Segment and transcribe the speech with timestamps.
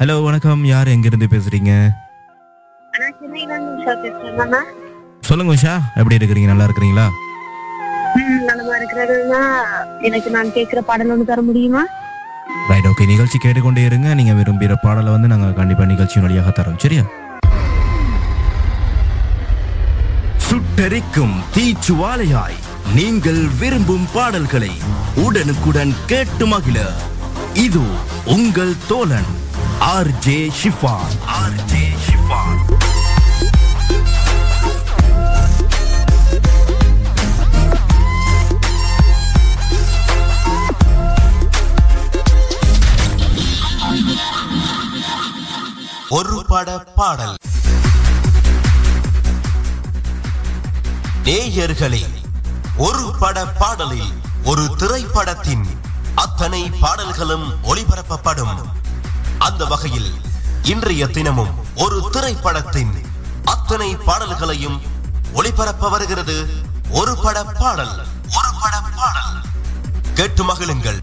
[0.00, 0.62] Hello வணக்கம்.
[0.70, 0.88] யார்
[1.32, 1.72] பேசுறீங்க?
[3.20, 4.58] சென்னையில இருந்து அண்ணா.
[5.28, 5.74] சொல்லுங்க உஷா.
[5.98, 6.48] எப்படி இருக்கிறீங்க?
[6.50, 7.06] நல்லா இருக்கிறீங்களா?
[8.48, 8.74] நலமா
[10.08, 11.84] எனக்கு நான் கேட்கிற பாடல் ஒன்று தர முடியுமா?
[12.72, 14.10] ரைட் ஓகே நிகழ்ச்சி கேட்டுக்கொண்டே இருங்க.
[14.20, 16.78] நீங்க விரும்புகிற பாடலை வந்து நாங்க கண்டிப்பா நிகழ்ச்சியின் வழியாக தரோம்.
[16.84, 17.04] சரியா?
[20.48, 22.60] சுட்டெரிக்கும் தீச்சுவாலையாய்
[22.98, 24.72] நீங்கள் விரும்பும் பாடல்களை
[25.26, 26.78] உடனுக்குடன் கேட்டு மகிழ.
[27.66, 27.84] இது
[28.36, 29.32] உங்கள் தோழன்.
[29.94, 32.60] R J Shifan R J Shifan
[46.08, 47.36] ஒரு பட பாடல்.
[51.24, 52.04] நேயர்களே
[52.76, 54.10] ஒரு பட பாடலில்
[54.44, 55.64] ஒரு திரைப்படத்தின்
[56.14, 58.54] அத்தனை பாடல்களும் ஒளிபரப்பப்படும்.
[59.46, 60.14] அந்த வகையில்
[60.62, 63.06] இன்றைய தினமும் ஒரு திரைப்படத்தின்
[63.44, 64.82] அத்தனை பாடல்களையும்
[65.34, 66.48] ஒளிபரப்ப வருகிறது
[66.90, 69.44] ஒரு பட பாடல் ஒரு பட பாடல்.
[70.14, 71.00] கேட்டு மகிழுங்கள்.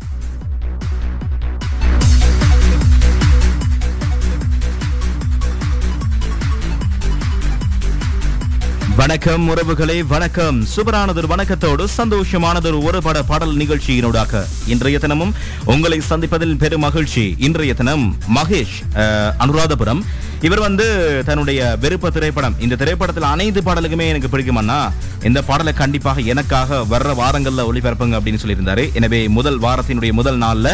[8.95, 10.65] வணக்கம் உறவுகளே வணக்கம்.
[10.65, 14.45] சுபரானதொரு வணக்கத்தோடு சந்தோஷமானதொரு ஒரு பட பாடல் நிகழ்ச்சியினூடாக.
[14.67, 15.33] இன்றைய தினமும்
[15.65, 17.35] உங்களை சந்திப்பதில் பெரும் மகிழ்ச்சி.
[17.37, 18.75] இன்றைய தினம் மகேஷ்
[19.39, 20.01] அனுராதபுரம்
[20.47, 20.85] இவர் வந்து
[21.27, 22.55] தன்னுடைய விருப்ப திரைப்படம்.
[22.65, 24.79] இந்த திரைப்படத்தில் அனைத்து பாடலுக்குமே எனக்கு பிடிக்குமண்ணா
[25.27, 28.83] இந்த பாடலை கண்டிப்பாக எனக்காக வர்ற வாரங்களில் ஒளிபரப்புங்க அப்படின்னு சொல்லியிருந்தாரு.
[28.99, 30.69] எனவே முதல் வாரத்தினுடைய முதல் நாளில்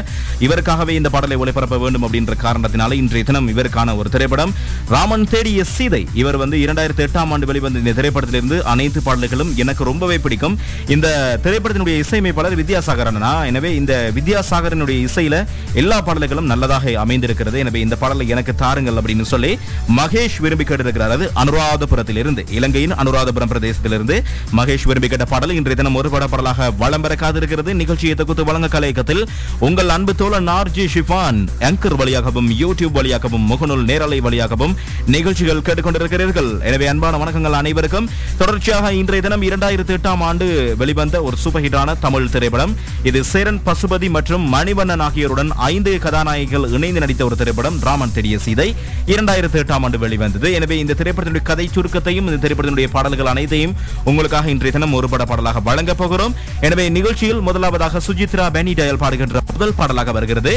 [0.46, 4.54] இவருக்காகவே இந்த பாடலை ஒளிபரப்ப வேண்டும் அப்படின்ற காரணத்தினால இன்றைய தினம் இவருக்கான ஒரு திரைப்படம்.
[4.94, 6.02] ராமன் தேடிய சீதை.
[6.22, 10.58] இவர் வந்து இரண்டாயிரத்தி எட்டாம் ஆண்டு வெளிவந்த இந்த திரைப்படத்திலிருந்து அனைத்து பாடல்களும் எனக்கு ரொம்பவே பிடிக்கும்.
[10.96, 11.08] இந்த
[11.46, 13.34] திரைப்படத்தினுடைய இசையமைப்பாளர் வித்யாசாகர் அண்ணா.
[13.52, 15.46] எனவே இந்த வித்யாசாகரனுடைய இசையில
[15.84, 17.60] எல்லா பாடல்களும் நல்லதாக அமைந்திருக்கிறது.
[17.66, 19.54] எனவே இந்த பாடலை எனக்கு தாருங்கள் அப்படின்னு சொல்லி
[19.98, 21.14] மகேஷ் விரும்பி கேட்டிருக்கிறார்.
[21.18, 24.18] அது அனுராதபுரத்திலிருந்து இலங்கையின் அனுராதபுரம் பிரதேசத்திலிருந்து.
[24.58, 28.68] மகேஷ் விரும்பி கேட்ட பாடல் இன்றைய தினம் ஒரு பட பாடலாக வளம் பெற காத்திருக்கிறது நிகழ்ச்சியை தொகுத்து வழங்க
[28.76, 29.24] கலையகத்தில்
[29.60, 34.76] உங்கள் அன்பு தோழன் ஆர்ஜி ஷிஃபான் ஆங்கர் வழியாகவும் யூடியூப் வழியாகவும் முகநூல் நேரலை வழியாகவும்
[35.16, 36.50] நிகழ்ச்சிகள் கேட்டுக்கொண்டிருக்கிறீர்கள்.
[36.70, 38.10] எனவே அன்பான வணக்கங்கள் அனைவருக்கும்.
[38.38, 42.76] தொடர்ச்சியாக இன்றைய தினம் இரண்டாயிரத்தி எட்டாம் ஆண்டு வெளிவந்த ஒரு சூப்பர் ஹிட்டான தமிழ் திரைப்படம்.
[43.04, 48.76] இது சேரன் பசுபதி மற்றும் மணிவண்ணன் ஆகியோருடன் ஐந்து கதாநாயகிகள் இணைந்து நடித்த ஒரு திரைப்படம் ராமன் தெரிய சீதை.
[49.06, 50.48] இரண்டாயிரத்தி எட்டாம் ஆண்டு வெளிவந்தது.
[50.58, 53.76] எனவே இந்த திரைப்படத்தினுடைய கதை சுருக்கத்தையும் இந்த திரைப்படத்தினுடைய பாடல்கள் அனைத்தையும்
[54.10, 56.36] உங்களுக்காக இன்றைய தினம் ஒரு பட பாடலாக வழங்கப் போகிறோம்.
[56.68, 60.54] எனவே நிகழ்ச்சியில் முதலாவதாக சுஜித்ரா பெனி டயல் பாடுகின்ற முதல் பாடலாக வருகிறது.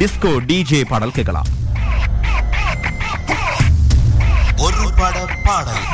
[0.00, 1.50] டிஸ்கோ டிஜே பாடல் கேட்கலாம்.
[4.66, 5.86] ஒரு பட பாடல்.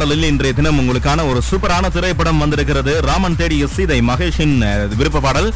[0.00, 2.92] பாடலில் இன்றைய தினம் உங்களுக்கான ஒரு சூப்பரான திரைப்படம் வந்திருக்கிறது.
[3.08, 4.54] ராமன் தேடிய சீதை மகேஷின்
[5.00, 5.48] விருப்ப பாடல்.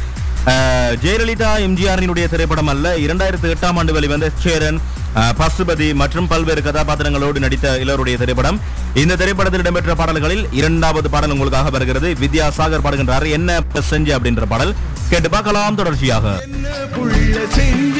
[1.03, 2.91] ஜெயலலிதா எம்ஜிஆரினுடைய திரைப்படம் அல்ல.
[3.05, 4.77] இரண்டாயிரத்தி எட்டாம் ஆண்டு வெளிவந்த சேரன்
[5.39, 8.59] பசுபதி மற்றும் பல்வேறு கதாபாத்திரங்களோடு நடித்த இலருடைய திரைப்படம்.
[9.03, 12.11] இந்த திரைப்படத்தில் இடம்பெற்ற பாடல்களில் இரண்டாவது பாடல் உங்களுக்காக வருகிறது.
[12.23, 13.27] வித்யா சாகர் பாடுகின்றார்.
[13.37, 13.59] என்ன
[13.91, 14.75] செஞ்சு அப்படின்ற பாடல்.
[15.13, 16.37] கேட்டு பார்க்கலாம் தொடர்ச்சியாக.
[17.57, 17.99] செஞ்ச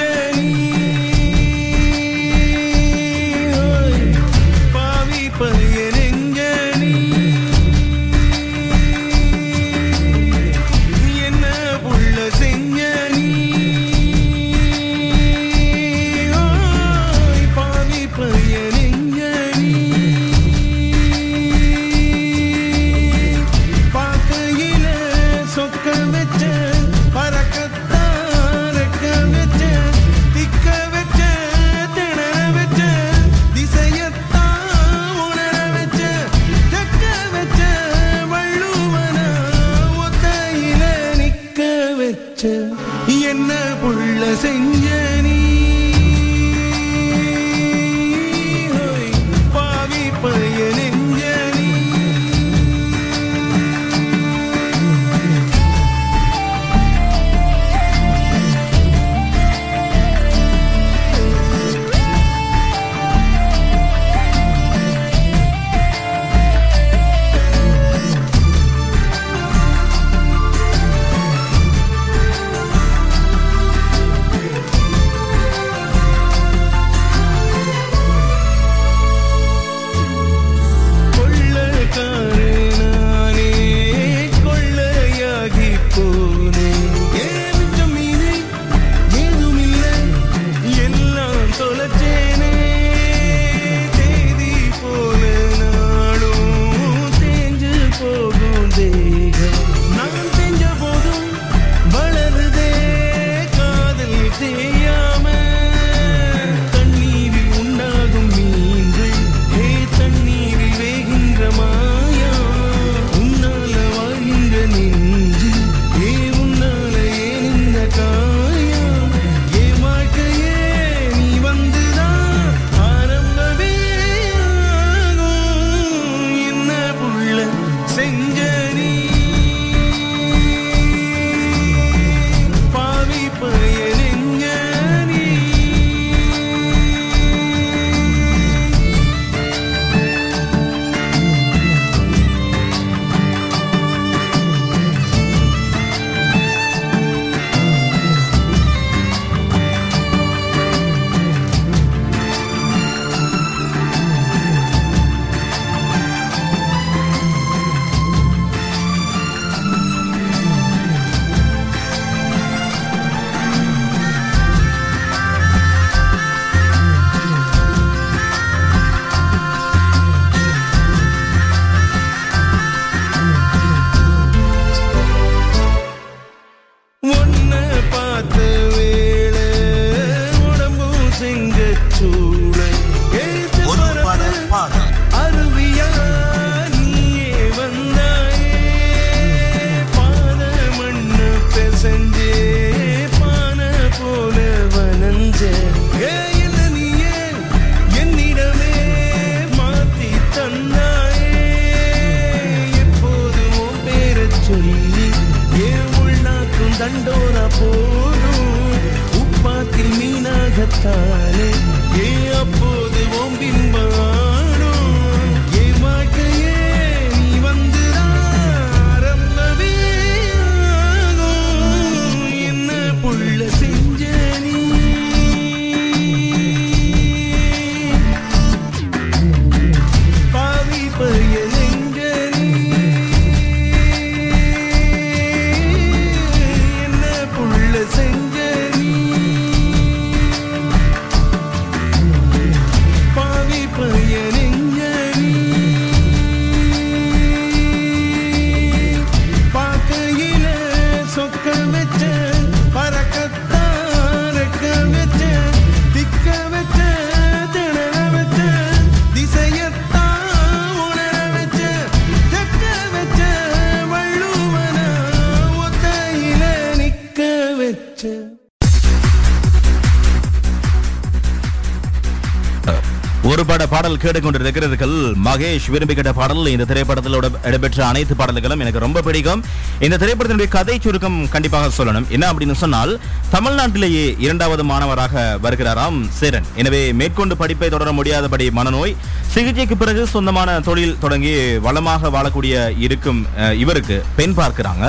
[274.06, 274.96] கேட்டுக்கொண்டிருக்கிறீர்கள்
[275.28, 277.18] மகேஷ் விரும்பி கேட்ட பாடல் இந்த திரைப்படத்தில்
[277.50, 279.44] இடம்பெற்ற அனைத்து பாடல்களும் எனக்கு ரொம்ப பிடிக்கும்.
[279.86, 282.08] இந்த திரைப்படத்தினுடைய கதை சுருக்கம் கண்டிப்பாக சொல்லணும்.
[282.16, 282.94] என்ன அப்படின்னு சொன்னால்
[283.36, 286.50] தமிழ்நாட்டிலேயே இரண்டாவது மாணவராக வருகிறாராம் சேரன்.
[286.62, 288.96] எனவே மேற்கொண்டு படிப்பை தொடர முடியாதபடி மனநோய்
[289.36, 291.34] சிகிச்சைக்கு பிறகு சொந்தமான தொழில் தொடங்கி
[291.68, 293.22] வளமாக வாழக்கூடிய இருக்கும்
[293.64, 294.86] இவருக்கு பெண் பார்க்கிறாங்க.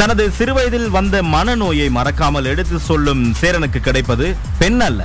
[0.00, 4.28] தனது சிறுவயதில் வந்த மனநோயை மறக்காமல் எடுத்து சொல்லும் சேரனுக்கு கிடைப்பது
[4.62, 5.02] பெண் அல்ல.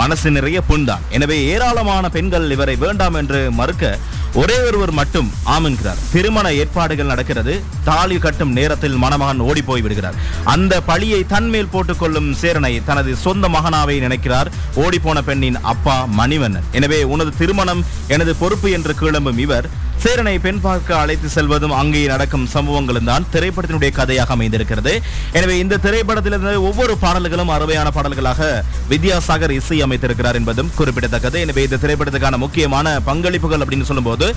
[0.00, 1.04] மனசு நிறைய புண்தான்.
[1.16, 3.98] எனவே ஏராளமான பெண்கள் இவரை வேண்டாம் என்று மறுக்க
[4.40, 7.52] ஒரே ஒருவர் மட்டும் ஆமென்கிறார் திருமண ஏற்பாடுகள் நடக்கிறது.
[7.88, 10.18] தாலி கட்டும் நேரத்தில் மணமகன் ஓடி போய் விடுகிறார்.
[10.54, 14.50] அந்த பழியை தன்மேல் போட்டுக்கொள்ளும் சேரனை தனது சொந்த மகனாவை நினைக்கிறார்.
[14.84, 16.68] ஓடிப்போன பெண்ணின் அப்பா மணிவண்ணன்.
[16.78, 17.84] எனவே உனது திருமணம்
[18.16, 19.68] எனது பொறுப்பு என்று கிளம்பும் இவர்
[20.02, 24.92] சேரனை பெண் பார்க்க அழைத்து செல்வதும் அங்கே நடக்கும் சம்பவங்களும் தான் திரைப்படத்தினுடைய கதையாக அமைந்திருக்கிறது.
[25.38, 28.48] எனவே இந்த திரைப்படத்திலிருந்து ஒவ்வொரு பாடல்களும் அருமையான பாடல்களாக
[28.90, 31.38] வித்யாசாகர் இசை அமைத்திருக்கிறார் என்பதும் குறிப்பிடத்தக்கது.
[31.44, 34.28] எனவே இந்த திரைப்படத்துக்கான முக்கியமான பங்களிப்புகள் அப்படின்னு சொல்லும்போது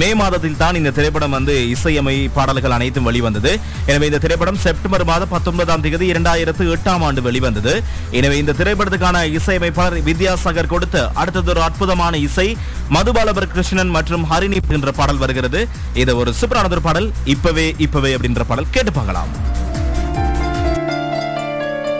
[0.00, 3.54] மே மாதத்தில் தான் இந்த திரைப்படம் வந்து இசையமை பாடல்கள் அனைத்தும் வெளிவந்தது.
[3.90, 7.74] எனவே இந்த திரைப்படம் செப்டம்பர் மாதம் பத்தொன்பதாம் தேதி இரண்டாயிரத்து எட்டாம் ஆண்டு வெளிவந்தது.
[8.20, 12.48] எனவே இந்த திரைப்படத்துக்கான இசையமைப்பாளர் வித்யாசாகர் கொடுத்த அடுத்தது ஒரு அற்புதமான இசை
[12.88, 15.68] மதுபாலபர் கிருஷ்ணன் மற்றும் ஹரிணி என்ற பாடல் வருகிறது.
[15.94, 17.12] இது ஒரு சூப்பரானது பாடல்.
[17.24, 19.30] இப்பவே இப்பவே அப்படின்ற பாடல் கேட்டு பார்க்கலாம்.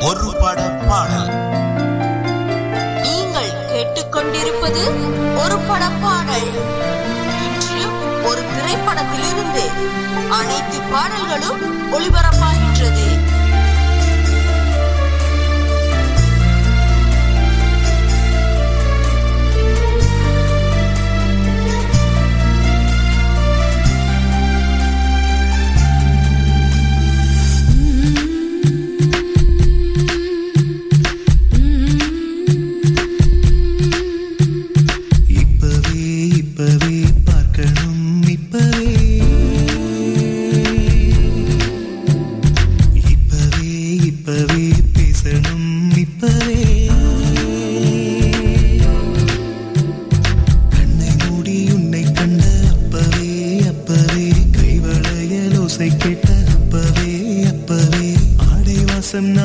[0.00, 1.28] ஒரு பட பாடல்.
[3.02, 4.82] நீங்கள் கேட்டுக்கொண்டிருப்பது
[5.42, 6.50] ஒரு பட பாடல்.
[7.46, 7.82] இன்று
[8.28, 9.64] ஒரு திரைப்படத்திலிருந்து
[10.38, 11.62] அனைத்து பாடல்களும்
[11.92, 13.34] ஒளிபரப்பாகின்றது.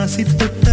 [0.07, 0.70] si te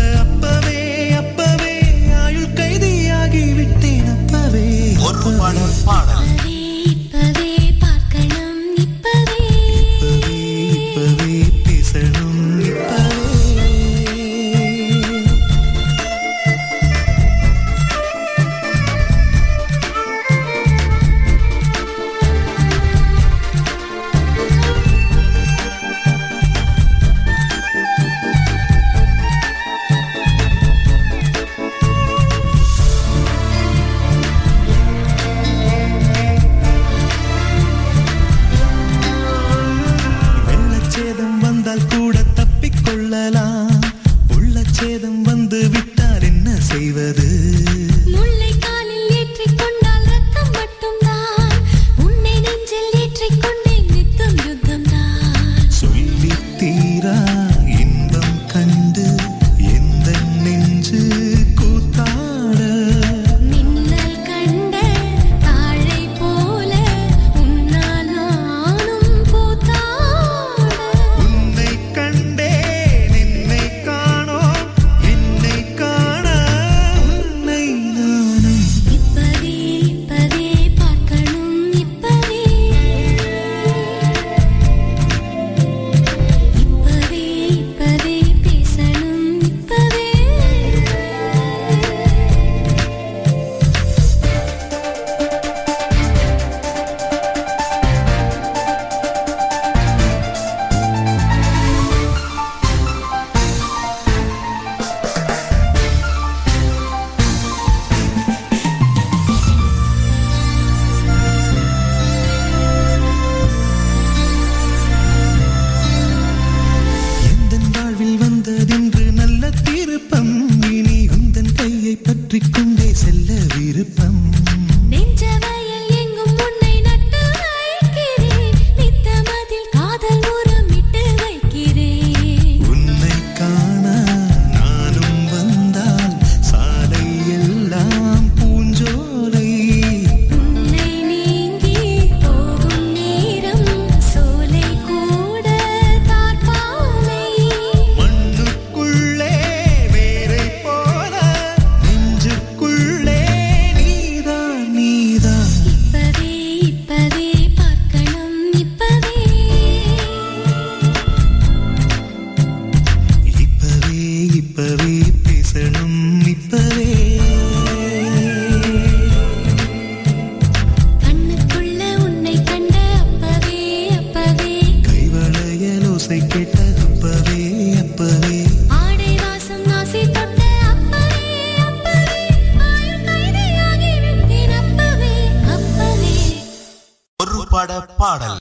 [187.51, 188.37] பட பாடல்.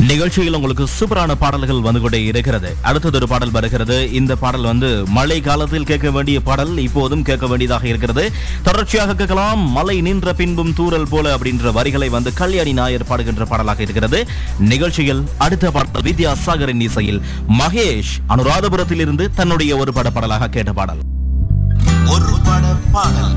[0.00, 2.76] நிகழ்ச்சியில் உங்களுக்கு சூப்பரான பாடல்கள் வந்து கொண்டே இருக்கிறது.
[2.82, 4.12] அடுத்தது ஒரு பாடல் வருகிறது.
[4.12, 6.76] இந்த பாடல் வந்து மழை காலத்தில் கேட்க வேண்டிய பாடல்.
[6.78, 8.32] இப்போதும் கேட்க வேண்டியதாக இருக்கிறது.
[8.62, 9.58] தொடர்ச்சியாக கேட்கலாம்.
[9.58, 14.28] மலை நின்ற பின்பும் தூரல் போல அப்படின்ற வரிகளை வந்து கல்யாணி நாயர் பாடுகின்ற பாடலாக இருக்கிறது.
[14.58, 17.22] நிகழ்ச்சியில் அடுத்த பாடல் வித்யாசாகரின் இசையில்
[17.58, 20.98] மகேஷ் அனுராதபுரத்தில் இருந்து தன்னுடைய ஒரு பட பாடலாக கேட்ட பாடல்.
[22.06, 23.34] ஒரு பட பாடல்.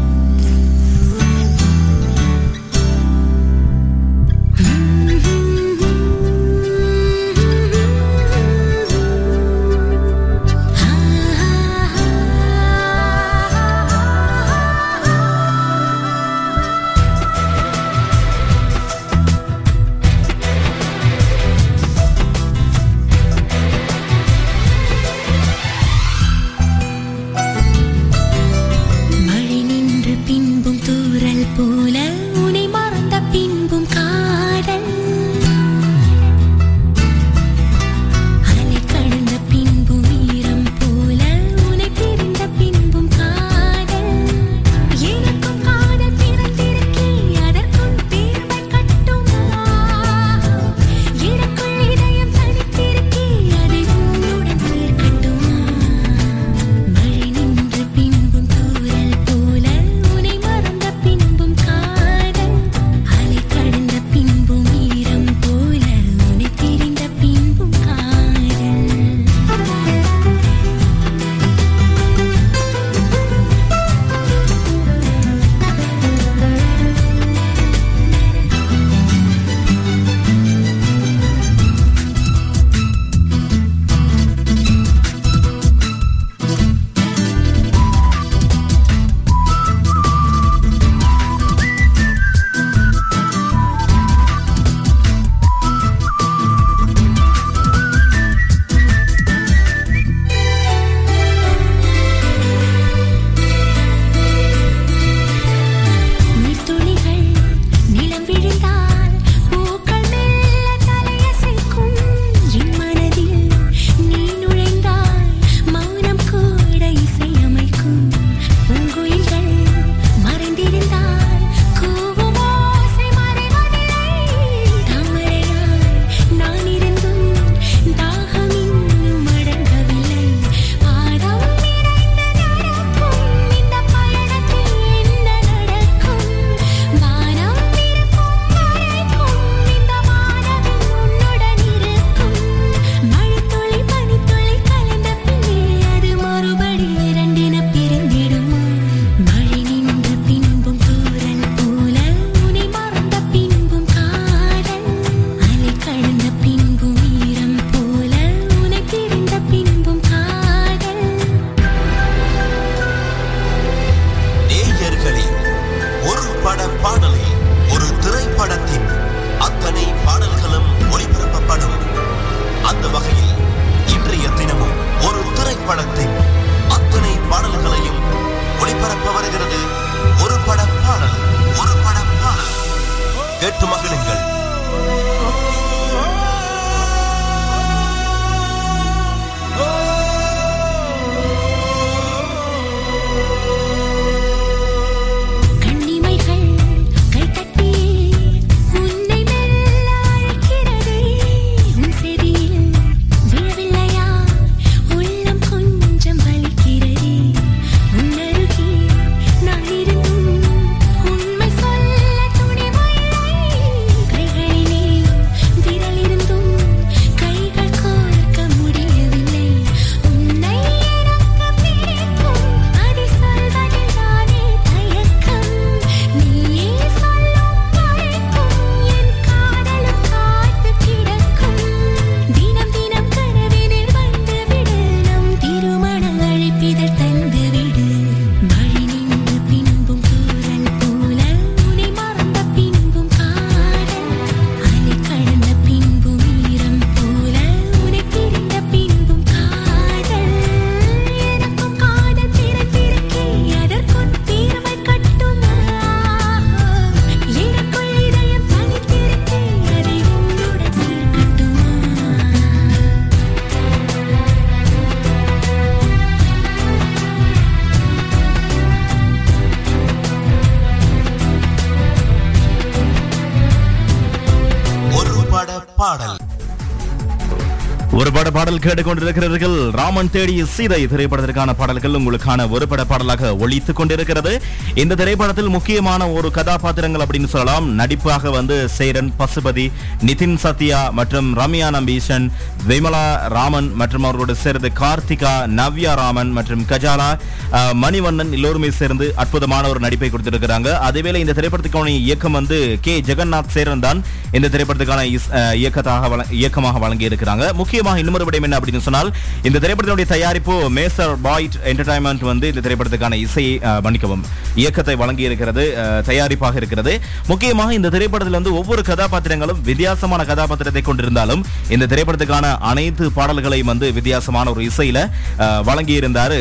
[278.60, 284.41] கேட்டுக் பட கேட்டுக்கொண்டிருக்கிறீர்கள் ராமன் தேடிய சீதை திரைப்படத்திற்கான பாடல்கள் உங்களுக்கான ஒரு பட பாடலாக ஒழித்துக் கொண்டிருக்கிறது.
[284.76, 287.80] இந்த திரைப்படத்தில் முக்கியமான ஒரு கதாபாத்திரங்கள் அப்படின்னு சொல்லலாம்.
[287.80, 289.72] நடிப்பாக வந்து சேரன் பசுபதி
[290.06, 292.32] நிதின் சத்யா மற்றும் ரம்யா நம்பீசன்
[292.67, 297.17] விமலா ராமன் மற்றும் அவர்களோடு சேர்ந்து கார்த்திகா நவ்யா ராமன் மற்றும் கஜாலா
[297.52, 300.78] மணிவண்ணன் எல்லோருமே சேர்ந்து அற்புதமான ஒரு நடிப்பை கொடுத்திருக்கிறாங்க.
[300.89, 303.02] அதேவேளை இந்த திரைப்படத்துக்கான இயக்கம் வந்து கே.
[303.06, 308.84] ஜெகநாத் சேரன் தான் இந்த திரைப்படத்துக்கான இஸ்- இயக்கத்தாக இயக்கமாக வழங்கி இருக்கிறாங்க முக்கியமாக இன்னொரு விடயம் என்ன அப்படின்னு
[308.84, 309.10] சொன்னால்
[309.44, 312.88] இந்த திரைப்படத்தினுடைய தயாரிப்பு மேசர் பாய்ட் என்டர்டைன்மெண்ட் வந்து இந்த திரைப்படத்துக்கான
[313.24, 313.54] இசையை
[313.86, 314.24] மன்னிக்கவும்
[314.60, 315.64] இயக்கத்தை வழங்கி இருக்கிறது
[316.10, 316.94] தயாரிப்பாக இருக்கிறது.
[317.30, 322.38] முக்கியமாக இந்த திரைப்படத்தில் வந்து ஒவ்வொரு கதாபாத்திரங்களும் வித்தியாசமான கதாபாத்திரத்தை கொண்டிருந்தாலும் இந்த திரைப்படத்துக்கான
[322.70, 324.98] அனைத்து பாடல்களையும் வந்து வித்தியாசமான ஒரு இசையில
[325.40, 326.38] அஹ், வழங்கி இருந்தாரு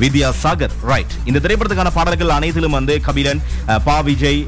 [0.00, 0.74] வித்யா சாகர்.
[0.90, 1.62] ரைட் இந்த திரைப்படத்துக்கான
[1.94, 3.42] பாடல்கள் அனைத்திலும் வந்து கபிலன்
[3.84, 4.40] பா விஜய்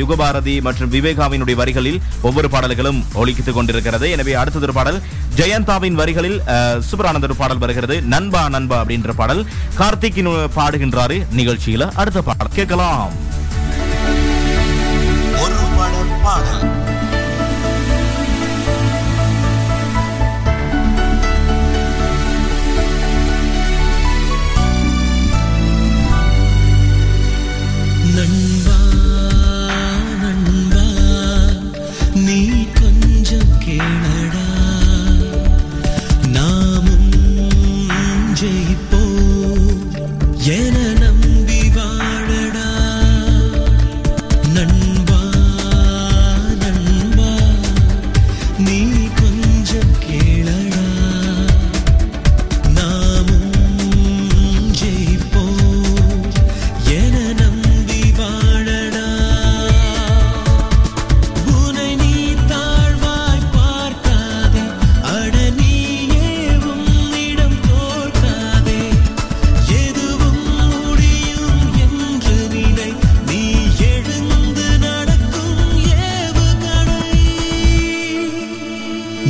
[0.00, 3.84] யுகபாரதி மற்றும் விவேகாவினுடைய வரிகளில் ஒவ்வொரு பாடல்களும் ஒலிக்கித்துக் கொண்டிருக்கிறது.
[4.14, 4.98] எனவே அடுத்தது ஒரு பாடல்
[5.36, 6.38] ஜெயந்தாவின் வரிகளில்
[6.90, 8.02] சுப்ரானந்தர் பாடல் வருகிறது.
[8.02, 9.46] நண்பா நண்பா அப்படின்ற பாடல்.
[9.78, 11.26] கார்த்திக் பாடுகின்றாரு.
[11.36, 12.46] நிகழ்ச்சியில அடுத்த பாடல்.
[12.54, 13.10] கேட்கலாம்.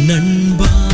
[0.07, 0.86] நண்பா.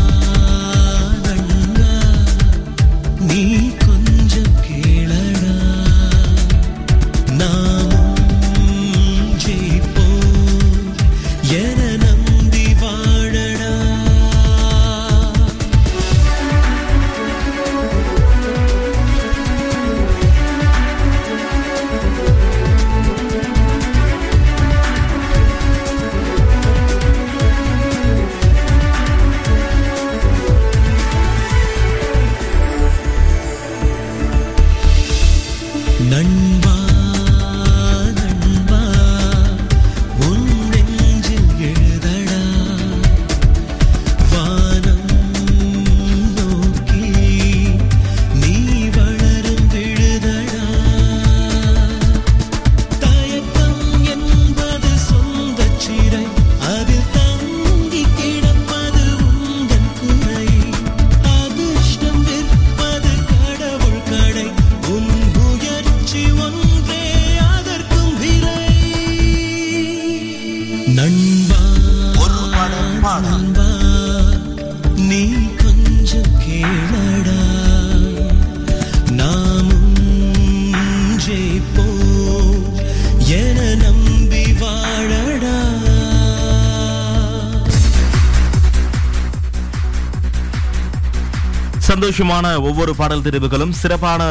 [92.12, 94.22] சந்தோஷமான ஒவ்வொரு பாடல் தெரிவுகளும் சிறப்பான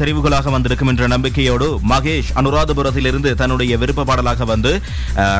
[0.00, 4.72] தெரிவுகளாக வந்திருக்கும் என்ற நம்பிக்கையோடு மகேஷ் அனுராதபுரத்திலிருந்து தன்னுடைய விருப்ப பாடலாக வந்து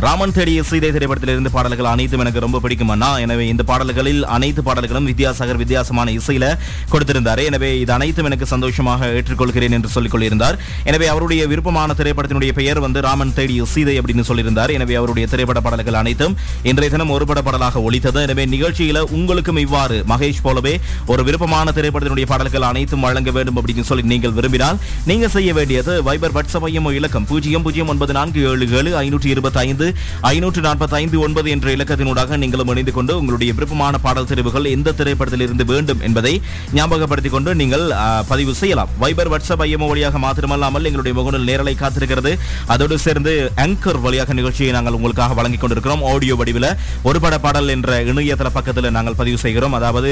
[0.04, 3.10] ராமன் தேடிய சீதை திரைப்படத்திலிருந்து பாடல்கள் அனைத்தும் எனக்கு ரொம்ப பிடிக்கும் அண்ணா.
[3.24, 6.48] எனவே இந்த பாடல்களில் அனைத்து பாடல்களும் வித்யாசாகர் வித்தியாசமான இசையில
[6.94, 7.42] கொடுத்திருந்தார்.
[7.50, 10.58] எனவே இது அனைத்தும் எனக்கு சந்தோஷமாக ஏற்றுக்கொள்கிறேன் என்று சொல்லிக் கொள்ளியிருந்தார்
[10.90, 14.74] எனவே அவருடைய விருப்பமான திரைப்படத்தினுடைய பெயர் வந்து ராமன் தேடிய சீதை அப்படின்னு சொல்லியிருந்தார்.
[14.78, 16.36] எனவே அவருடைய திரைப்பட பாடல்கள் அனைத்தும்
[16.72, 20.76] இன்றைய தினம் ஒருபட பாடலாக ஒழித்தது எனவே நிகழ்ச்சியில உங்களுக்கும் இவ்வாறு மகேஷ் போலவே
[21.14, 26.34] ஒரு விருப்பமான திரைப்படத்தினுடைய பாடல்கள் அனைத்தும் வழங்க வேண்டும் அப்படின்னு சொல்லி நீங்கள் விரும்பினால் நீங்க செய்ய வேண்டியது வைபர்
[26.36, 29.86] வாட்ஸ்அப் ஐஎம்ஓ இலக்கம் பூஜ்ஜியம் பூஜ்ஜியம் ஒன்பது நான்கு ஏழு ஏழு ஐநூற்றி இருபத்தி ஐந்து
[30.32, 35.44] ஐநூற்று நாற்பத்தி ஐந்து ஒன்பது என்ற இலக்கத்தினூடாக நீங்களும் இணைந்து கொண்டு உங்களுடைய விருப்பமான பாடல் தெரிவுகள் எந்த திரைப்படத்தில்
[35.46, 36.34] இருந்து வேண்டும் என்பதை
[36.78, 37.84] ஞாபகப்படுத்திக் கொண்டு நீங்கள்
[38.30, 38.90] பதிவு செய்யலாம்.
[39.02, 42.32] வைபர் வாட்ஸ்அப் ஐஎம்ஓ வழியாக மாத்திரமல்லாமல் எங்களுடைய முகநூல் நேரலை காத்திருக்கிறது.
[42.74, 43.32] அதோடு சேர்ந்து
[43.64, 46.04] ஆங்கர் வழியாக நிகழ்ச்சியை நாங்கள் உங்களுக்காக வழங்கிக் கொண்டிருக்கிறோம்.
[46.12, 46.68] ஆடியோ வடிவில்
[47.08, 49.76] ஒரு பட பாடல் என்ற இணையதள பக்கத்தில் நாங்கள் பதிவு செய்கிறோம்.
[49.80, 50.10] அதாவது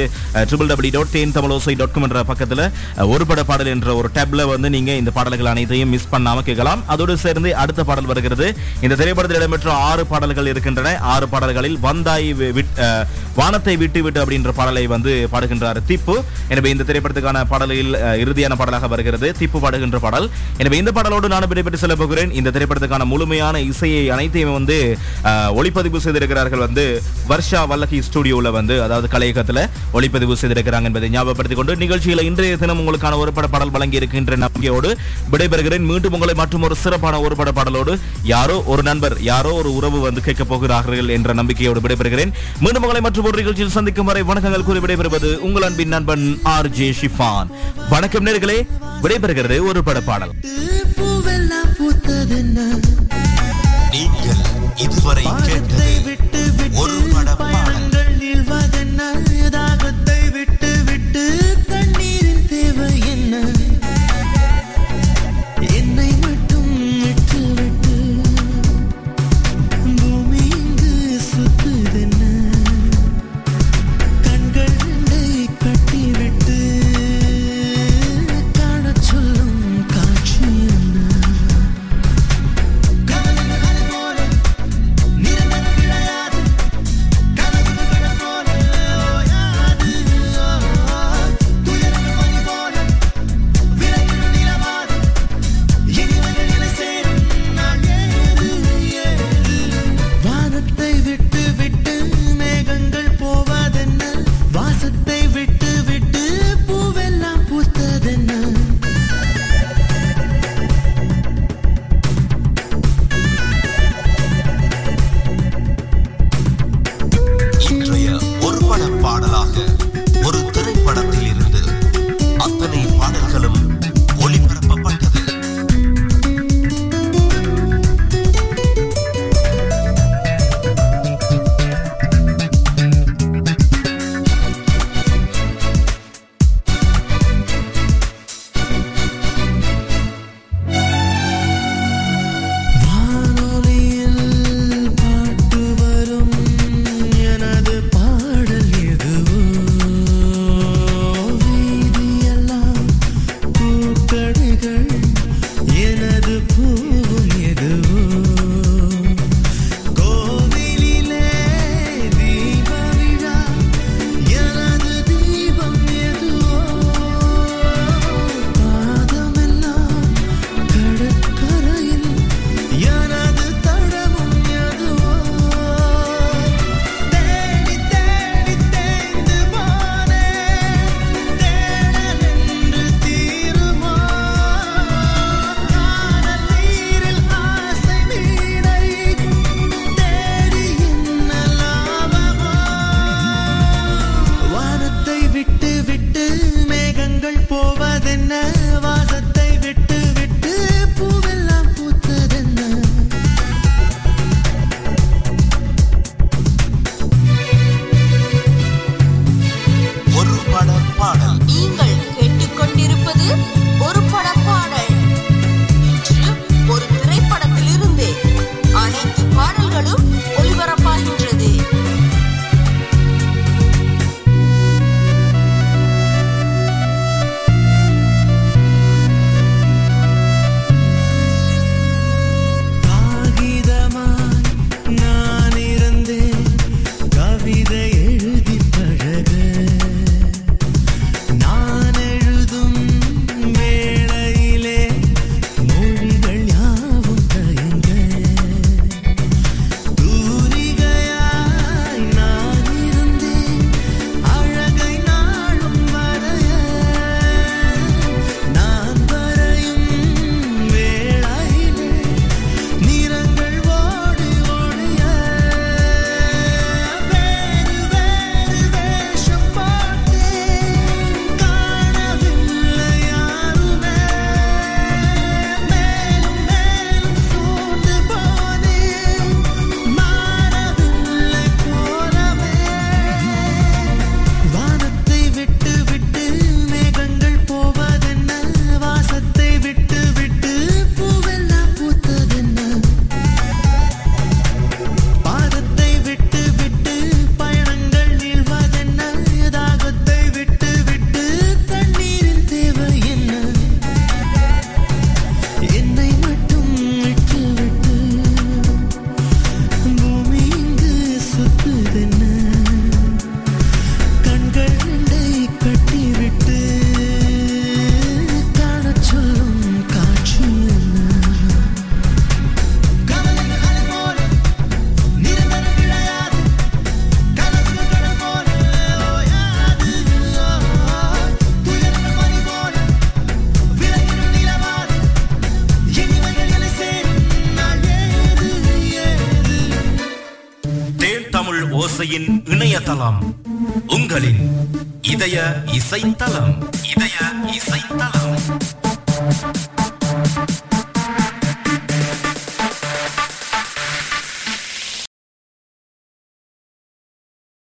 [0.48, 2.62] triple W dot Then Tamil Tamilosai dot com என்ற பக்கத்தில்
[2.94, 6.80] அஹ், ஒரு பட பாடல் என்ற ஒரு டேப்ல வந்து நீங்க இந்த பாடல்கள் அனைத்தையும் மிஸ் பண்ணாம கேட்கலாம்.
[6.92, 8.46] அதோடு சேர்ந்து அடுத்த பாடல் வருகிறது.
[8.84, 10.72] இந்த திரைப்படத்தில் இடம்பெற்ற ஆறு பாடல்கள் இருக்கின்றன.
[11.12, 12.28] ஆறு பாடல்களில் வந்தாய்
[13.38, 16.16] வானத்தை விட்டு விட்டு அப்படின்ற பாடலை வந்து பாடுகின்றார் திப்பு.
[16.52, 19.28] எனவே இந்த திரைப்படத்துக்கான பாடலில் இறுதியான பாடலாக வருகிறது.
[19.40, 20.26] திப்பு பாடுகின்ற பாடல்.
[20.58, 22.32] எனவே இந்த பாடலோடு நான் விடைபெற்று செல்ல போகிறேன்.
[22.40, 24.78] இந்த திரைப்படத்துக்கான முழுமையான இசையை அனைத்தையும் வந்து
[25.58, 26.84] ஒளிப்பதிவு செய்திருக்கிறார்கள் வந்து
[27.30, 29.62] வர்ஷா வல்லகி ஸ்டுடியோவில் வந்து அதாவது கலையகத்தில்
[29.96, 31.08] ஒளிப்பதிவு செய்திருக்கிறாங்க என்பதை
[31.44, 34.90] ஞாபகப்படுத்திக் கொண்டு நிகழ்ச்சியில் இன்றைய தினம் உங்களுக்கான ஒரு பட பாடல் வழங்கி இருக்கின்ற நம்பிக்கையோடு
[35.32, 35.84] விடைபெறுகிறேன்.
[35.90, 37.92] மீண்டும் உங்களை மற்றும் ஒரு சிறப்பான ஒரு பட பாடலோடு
[38.32, 42.32] யாரோ ஒரு நண்பர் யாரோ ஒரு உறவு வந்து கேட்க போகிறார்கள் என்ற நம்பிக்கையோடு விடைபெறுகிறேன்.
[42.64, 46.88] மீண்டும் உங்களை மற்றும் ஒரு நிகழ்ச்சியில் சந்திக்கும் வரை வணக்கங்கள் கூறி விடைபெறுவது உங்கள் அன்பின் நண்பன் ஆர் ஜே
[47.00, 47.50] ஷிஃபான்.
[47.94, 48.58] வணக்கம் நேர்களே
[49.04, 50.34] விடைபெறுகிறது ஒரு பட பாடல்
[53.94, 54.42] நீங்கள்
[54.84, 57.82] இதுவரை கேட்டது விட்டு விட்டு ஒரு பட பாடல்